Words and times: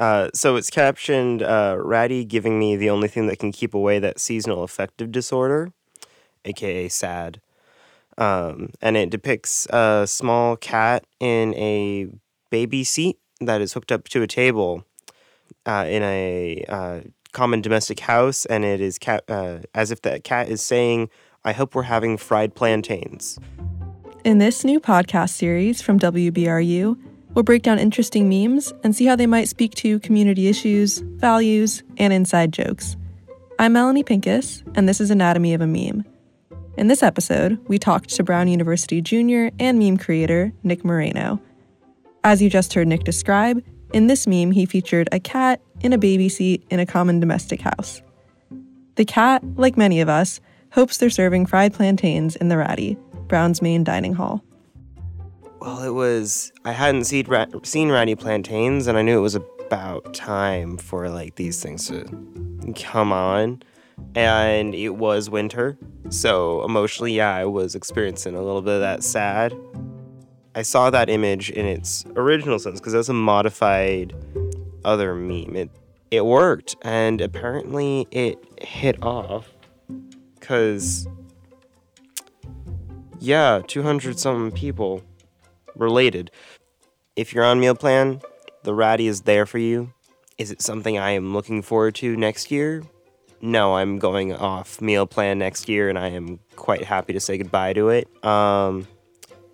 Uh, 0.00 0.30
so 0.32 0.56
it's 0.56 0.70
captioned 0.70 1.42
uh, 1.42 1.76
Ratty 1.78 2.24
giving 2.24 2.58
me 2.58 2.74
the 2.74 2.88
only 2.88 3.06
thing 3.06 3.26
that 3.26 3.38
can 3.38 3.52
keep 3.52 3.74
away 3.74 3.98
that 3.98 4.18
seasonal 4.18 4.62
affective 4.62 5.12
disorder, 5.12 5.72
aka 6.46 6.88
SAD. 6.88 7.40
Um, 8.16 8.70
and 8.80 8.96
it 8.96 9.10
depicts 9.10 9.66
a 9.66 10.06
small 10.08 10.56
cat 10.56 11.04
in 11.20 11.54
a 11.54 12.08
baby 12.50 12.82
seat 12.82 13.18
that 13.42 13.60
is 13.60 13.74
hooked 13.74 13.92
up 13.92 14.08
to 14.08 14.22
a 14.22 14.26
table 14.26 14.84
uh, 15.66 15.84
in 15.86 16.02
a 16.02 16.64
uh, 16.68 17.00
common 17.32 17.60
domestic 17.60 18.00
house, 18.00 18.46
and 18.46 18.64
it 18.64 18.80
is 18.80 18.98
cat 18.98 19.22
uh, 19.28 19.58
as 19.74 19.90
if 19.90 20.00
that 20.02 20.24
cat 20.24 20.48
is 20.48 20.62
saying, 20.62 21.10
"I 21.44 21.52
hope 21.52 21.74
we're 21.74 21.82
having 21.82 22.16
fried 22.16 22.54
plantains." 22.54 23.38
In 24.24 24.38
this 24.38 24.64
new 24.64 24.80
podcast 24.80 25.30
series 25.30 25.80
from 25.80 25.98
WBRU, 25.98 26.98
we'll 27.34 27.42
break 27.42 27.62
down 27.62 27.78
interesting 27.78 28.28
memes 28.28 28.72
and 28.82 28.94
see 28.94 29.06
how 29.06 29.16
they 29.16 29.26
might 29.26 29.48
speak 29.48 29.74
to 29.74 30.00
community 30.00 30.48
issues, 30.48 30.98
values, 30.98 31.82
and 31.96 32.12
inside 32.12 32.52
jokes. 32.52 32.96
I'm 33.58 33.72
Melanie 33.74 34.02
Pincus, 34.02 34.62
and 34.74 34.88
this 34.88 35.00
is 35.00 35.10
Anatomy 35.10 35.54
of 35.54 35.60
a 35.60 35.66
Meme. 35.66 36.04
In 36.76 36.86
this 36.86 37.02
episode, 37.02 37.58
we 37.68 37.78
talked 37.78 38.10
to 38.10 38.22
Brown 38.22 38.48
University 38.48 39.00
junior 39.00 39.50
and 39.58 39.78
meme 39.78 39.98
creator 39.98 40.52
Nick 40.62 40.84
Moreno. 40.84 41.40
As 42.24 42.40
you 42.40 42.48
just 42.48 42.72
heard 42.74 42.88
Nick 42.88 43.04
describe, 43.04 43.62
in 43.92 44.06
this 44.06 44.26
meme 44.26 44.52
he 44.52 44.66
featured 44.66 45.08
a 45.12 45.20
cat 45.20 45.60
in 45.80 45.92
a 45.92 45.98
baby 45.98 46.28
seat 46.28 46.64
in 46.70 46.80
a 46.80 46.86
common 46.86 47.20
domestic 47.20 47.60
house. 47.60 48.02
The 48.96 49.04
cat, 49.04 49.42
like 49.56 49.76
many 49.76 50.00
of 50.00 50.08
us, 50.08 50.40
hopes 50.72 50.98
they're 50.98 51.10
serving 51.10 51.46
fried 51.46 51.74
plantains 51.74 52.36
in 52.36 52.48
the 52.48 52.56
Ratty, 52.56 52.96
Brown's 53.26 53.62
main 53.62 53.84
dining 53.84 54.14
hall. 54.14 54.44
Well, 55.60 55.82
it 55.82 55.90
was 55.90 56.52
I 56.64 56.72
hadn't 56.72 57.04
seen 57.04 57.26
ra- 57.28 57.46
seen 57.64 57.90
Ratty 57.90 58.14
Plantains, 58.14 58.86
and 58.86 58.96
I 58.96 59.02
knew 59.02 59.18
it 59.18 59.22
was 59.22 59.34
about 59.34 60.14
time 60.14 60.78
for 60.78 61.10
like 61.10 61.34
these 61.34 61.62
things 61.62 61.86
to 61.88 62.04
come 62.74 63.12
on. 63.12 63.62
And 64.14 64.74
it 64.74 64.96
was 64.96 65.28
winter, 65.28 65.76
so 66.08 66.64
emotionally, 66.64 67.12
yeah, 67.12 67.34
I 67.34 67.44
was 67.44 67.74
experiencing 67.74 68.34
a 68.34 68.42
little 68.42 68.62
bit 68.62 68.74
of 68.74 68.80
that 68.80 69.04
sad. 69.04 69.54
I 70.54 70.62
saw 70.62 70.88
that 70.88 71.10
image 71.10 71.50
in 71.50 71.66
its 71.66 72.06
original 72.16 72.58
sense 72.58 72.80
because 72.80 72.94
that's 72.94 73.10
a 73.10 73.12
modified 73.12 74.14
other 74.82 75.14
meme. 75.14 75.54
It 75.56 75.70
it 76.10 76.24
worked, 76.24 76.74
and 76.80 77.20
apparently 77.20 78.08
it 78.10 78.38
hit 78.62 79.02
off 79.02 79.52
because 80.38 81.06
yeah, 83.18 83.60
200 83.66 84.18
something 84.18 84.50
people 84.50 85.02
related. 85.80 86.30
If 87.16 87.34
you're 87.34 87.44
on 87.44 87.58
meal 87.58 87.74
plan, 87.74 88.20
the 88.62 88.74
ratty 88.74 89.08
is 89.08 89.22
there 89.22 89.46
for 89.46 89.58
you. 89.58 89.92
Is 90.38 90.50
it 90.50 90.62
something 90.62 90.98
I 90.98 91.10
am 91.10 91.32
looking 91.32 91.62
forward 91.62 91.94
to 91.96 92.16
next 92.16 92.50
year? 92.50 92.82
No, 93.42 93.74
I'm 93.74 93.98
going 93.98 94.34
off 94.34 94.80
meal 94.80 95.06
plan 95.06 95.38
next 95.38 95.68
year 95.68 95.88
and 95.88 95.98
I 95.98 96.08
am 96.08 96.40
quite 96.56 96.84
happy 96.84 97.14
to 97.14 97.20
say 97.20 97.38
goodbye 97.38 97.72
to 97.72 97.88
it. 97.88 98.08
Um, 98.24 98.86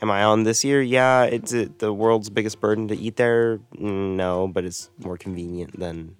am 0.00 0.10
I 0.10 0.24
on 0.24 0.44
this 0.44 0.64
year? 0.64 0.80
Yeah, 0.82 1.24
it's 1.24 1.52
it 1.52 1.78
the 1.78 1.92
world's 1.92 2.30
biggest 2.30 2.60
burden 2.60 2.88
to 2.88 2.96
eat 2.96 3.16
there? 3.16 3.60
No, 3.78 4.48
but 4.48 4.64
it's 4.64 4.90
more 4.98 5.18
convenient 5.18 5.78
than 5.78 6.16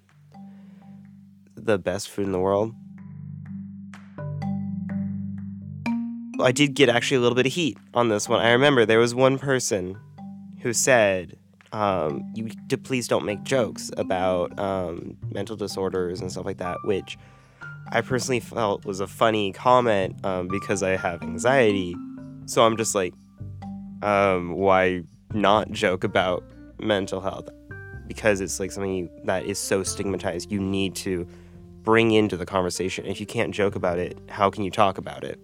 the 1.55 1.79
best 1.79 2.09
food 2.09 2.25
in 2.25 2.31
the 2.31 2.39
world. 2.39 2.73
I 6.39 6.51
did 6.51 6.73
get 6.73 6.89
actually 6.89 7.17
a 7.17 7.19
little 7.21 7.35
bit 7.35 7.45
of 7.45 7.53
heat 7.53 7.77
on 7.93 8.09
this 8.09 8.27
one. 8.27 8.41
I 8.41 8.51
remember 8.51 8.85
there 8.85 8.99
was 8.99 9.15
one 9.15 9.37
person 9.37 9.97
who 10.61 10.73
said, 10.73 11.37
um, 11.71 12.23
"You 12.35 12.49
please 12.83 13.07
don't 13.07 13.25
make 13.25 13.43
jokes 13.43 13.91
about 13.97 14.57
um, 14.59 15.17
mental 15.31 15.55
disorders 15.55 16.21
and 16.21 16.31
stuff 16.31 16.45
like 16.45 16.57
that," 16.57 16.77
which 16.83 17.17
I 17.91 18.01
personally 18.01 18.39
felt 18.39 18.85
was 18.85 18.99
a 18.99 19.07
funny 19.07 19.51
comment 19.51 20.23
um, 20.25 20.47
because 20.47 20.81
I 20.83 20.97
have 20.97 21.21
anxiety. 21.21 21.95
So 22.45 22.63
I'm 22.65 22.77
just 22.77 22.95
like, 22.95 23.13
um, 24.01 24.53
why 24.53 25.03
not 25.33 25.71
joke 25.71 26.03
about 26.03 26.43
mental 26.79 27.21
health? 27.21 27.49
Because 28.07 28.41
it's 28.41 28.59
like 28.59 28.71
something 28.71 28.93
you, 28.93 29.09
that 29.25 29.45
is 29.45 29.59
so 29.59 29.83
stigmatized. 29.83 30.51
You 30.51 30.59
need 30.59 30.95
to 30.97 31.27
bring 31.83 32.11
into 32.11 32.37
the 32.37 32.45
conversation. 32.45 33.05
If 33.05 33.19
you 33.19 33.25
can't 33.25 33.53
joke 33.53 33.75
about 33.75 33.99
it, 33.99 34.17
how 34.29 34.49
can 34.49 34.63
you 34.63 34.71
talk 34.71 34.97
about 34.97 35.23
it? 35.23 35.39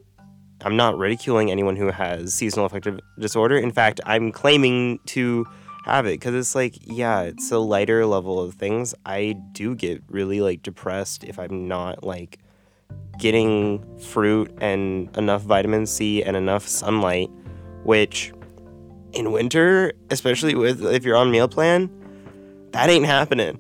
I'm 0.63 0.75
not 0.75 0.97
ridiculing 0.97 1.51
anyone 1.51 1.75
who 1.75 1.91
has 1.91 2.33
seasonal 2.33 2.66
affective 2.66 2.99
disorder. 3.19 3.57
In 3.57 3.72
fact, 3.72 3.99
I'm 4.05 4.31
claiming 4.31 4.99
to 5.07 5.45
have 5.85 6.05
it 6.05 6.19
because 6.19 6.35
it's 6.35 6.53
like, 6.55 6.75
yeah, 6.81 7.22
it's 7.22 7.51
a 7.51 7.57
lighter 7.57 8.05
level 8.05 8.39
of 8.39 8.53
things. 8.55 8.94
I 9.05 9.35
do 9.53 9.75
get 9.75 10.03
really 10.07 10.41
like 10.41 10.61
depressed 10.61 11.23
if 11.23 11.39
I'm 11.39 11.67
not 11.67 12.03
like 12.03 12.39
getting 13.17 13.83
fruit 13.99 14.55
and 14.61 15.16
enough 15.17 15.41
vitamin 15.41 15.85
C 15.85 16.23
and 16.23 16.38
enough 16.38 16.67
sunlight, 16.67 17.29
which 17.83 18.31
in 19.13 19.31
winter, 19.31 19.93
especially 20.09 20.55
with 20.55 20.85
if 20.85 21.03
you're 21.03 21.17
on 21.17 21.31
meal 21.31 21.47
plan, 21.47 21.89
that 22.72 22.89
ain't 22.89 23.05
happening. 23.05 23.59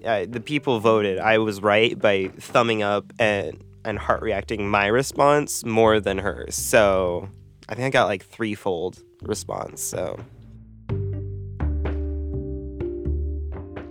Yeah, 0.00 0.26
the 0.26 0.40
people 0.40 0.80
voted. 0.80 1.18
I 1.18 1.38
was 1.38 1.62
right 1.62 1.98
by 1.98 2.28
thumbing 2.38 2.82
up 2.82 3.10
and 3.18 3.63
and 3.84 3.98
heart 3.98 4.22
reacting 4.22 4.68
my 4.68 4.86
response 4.86 5.64
more 5.64 6.00
than 6.00 6.18
hers. 6.18 6.54
So 6.54 7.28
I 7.68 7.74
think 7.74 7.86
I 7.86 7.90
got 7.90 8.06
like 8.06 8.24
threefold 8.24 9.02
response. 9.22 9.82
So 9.82 10.18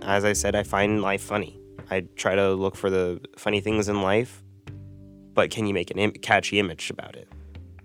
as 0.02 0.24
I 0.24 0.32
said, 0.32 0.54
I 0.54 0.62
find 0.62 1.02
life 1.02 1.22
funny. 1.22 1.58
I 1.90 2.06
try 2.16 2.34
to 2.34 2.54
look 2.54 2.76
for 2.76 2.90
the 2.90 3.20
funny 3.36 3.60
things 3.60 3.88
in 3.88 4.02
life, 4.02 4.42
but 5.32 5.50
can 5.50 5.66
you 5.66 5.74
make 5.74 5.90
a 5.90 5.94
Im- 5.94 6.12
catchy 6.12 6.58
image 6.58 6.90
about 6.90 7.16
it? 7.16 7.28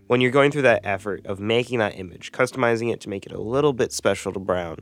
When 0.08 0.22
you're 0.22 0.32
going 0.32 0.52
through 0.52 0.64
that 0.64 0.82
effort 0.84 1.26
of 1.26 1.40
making 1.40 1.80
that 1.80 1.98
image, 1.98 2.32
customizing 2.32 2.92
it 2.92 3.00
to 3.02 3.10
make 3.10 3.26
it 3.26 3.32
a 3.32 3.42
little 3.42 3.74
bit 3.74 3.92
special 3.92 4.34
to 4.34 4.40
Brown, 4.40 4.78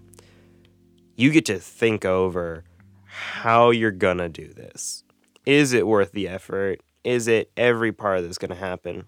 you 1.15 1.31
get 1.31 1.45
to 1.45 1.59
think 1.59 2.05
over 2.05 2.63
how 3.05 3.71
you're 3.71 3.91
gonna 3.91 4.29
do 4.29 4.47
this. 4.53 5.03
Is 5.45 5.73
it 5.73 5.87
worth 5.87 6.11
the 6.11 6.27
effort? 6.27 6.81
Is 7.07 7.29
it 7.29 7.49
every 7.55 7.93
part 7.93 8.23
that's 8.23 8.37
gonna 8.37 8.53
happen? 8.53 9.05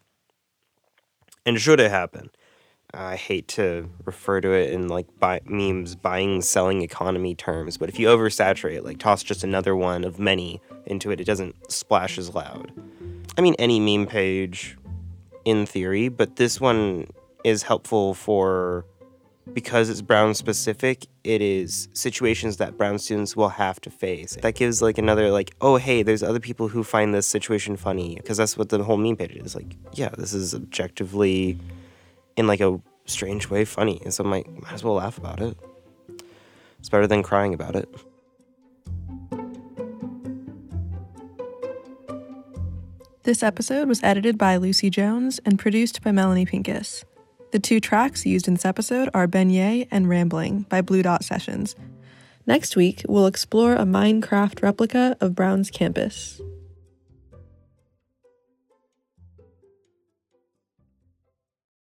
And 1.46 1.60
should 1.60 1.82
it 1.82 1.92
happen? 1.92 2.30
I 2.94 3.18
hate 3.18 3.50
to 3.50 3.90
refer 4.06 4.40
to 4.40 4.54
it 4.54 4.72
in 4.72 4.88
like 4.88 5.08
buy, 5.20 5.42
memes, 5.44 5.98
buying, 5.98 6.42
selling 6.42 6.82
economy 6.82 7.36
terms, 7.36 7.76
but 7.76 7.90
if 7.90 8.00
you 8.00 8.08
oversaturate, 8.08 8.86
like 8.86 9.00
toss 9.00 9.22
just 9.22 9.44
another 9.44 9.76
one 9.76 10.06
of 10.06 10.18
many 10.18 10.62
into 10.86 11.12
it, 11.12 11.20
it 11.20 11.26
doesn't 11.26 11.70
splash 11.70 12.18
as 12.18 12.34
loud. 12.34 12.72
I 13.38 13.42
mean, 13.42 13.56
any 13.60 13.82
meme 13.82 14.08
page 14.08 14.78
in 15.44 15.66
theory, 15.66 16.08
but 16.08 16.38
this 16.38 16.62
one 16.62 17.08
is 17.44 17.64
helpful 17.64 18.14
for 18.14 18.86
because 19.54 19.90
it's 19.90 20.02
Brown 20.02 20.34
specific, 20.34 21.06
it 21.24 21.42
is 21.42 21.90
situations 21.94 22.58
that 22.58 22.78
Brown 22.78 23.00
students 23.00 23.36
will 23.36 23.50
have 23.50 23.80
to 23.82 23.90
face. 23.90 24.38
That 24.42 24.56
gives 24.56 24.82
like 24.82 24.98
another 24.98 25.32
like, 25.32 25.54
oh 25.62 25.78
hey, 25.78 26.04
there's 26.04 26.24
other 26.24 26.40
people 26.40 26.68
who 26.68 26.84
find 26.84 27.14
this 27.14 27.28
situation 27.28 27.76
funny 27.76 28.16
because 28.16 28.38
that's 28.38 28.58
what 28.58 28.70
the 28.70 28.84
whole 28.84 28.98
meme 28.98 29.16
page 29.16 29.36
is. 29.36 29.56
Like, 29.56 29.76
yeah, 29.94 30.10
this 30.10 30.34
is 30.34 30.54
objectively 30.54 31.60
in 32.38 32.48
like 32.48 32.62
a 32.62 32.80
strange 33.06 33.50
way 33.50 33.66
funny, 33.66 34.02
and 34.04 34.14
so 34.14 34.24
I 34.24 34.28
might 34.28 34.62
might 34.62 34.74
as 34.74 34.84
well 34.84 34.96
laugh 34.96 35.18
about 35.18 35.42
it. 35.42 35.58
It's 36.80 36.90
better 36.90 37.08
than 37.08 37.24
crying 37.24 37.54
about 37.54 37.76
it. 37.76 37.90
This 43.24 43.44
episode 43.44 43.88
was 43.88 44.02
edited 44.02 44.38
by 44.38 44.56
Lucy 44.56 44.90
Jones 44.90 45.40
and 45.46 45.60
produced 45.60 46.02
by 46.02 46.12
Melanie 46.12 46.46
Pincus. 46.46 47.04
The 47.52 47.60
two 47.60 47.80
tracks 47.80 48.28
used 48.28 48.48
in 48.48 48.54
this 48.54 48.66
episode 48.66 49.10
are 49.12 49.28
Beignet 49.28 49.88
and 49.90 50.08
Rambling 50.08 50.68
by 50.70 50.82
Blue 50.82 51.02
Dot 51.02 51.24
Sessions. 51.24 51.76
Next 52.46 52.76
week, 52.76 53.04
we'll 53.08 53.26
explore 53.26 53.74
a 53.74 53.86
Minecraft 53.86 54.62
replica 54.62 55.18
of 55.20 55.34
Brown's 55.34 55.72
campus. 55.72 56.40